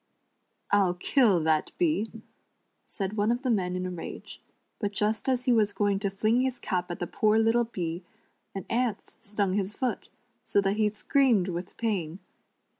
[0.71, 2.07] "I'll kill that bee,"
[2.87, 4.41] said one of the men in a rage;
[4.79, 8.01] but just as he was going to fling his cap at the poor little bee,
[8.55, 10.09] an ant stung his foot,
[10.43, 12.17] so that he screamed with pain.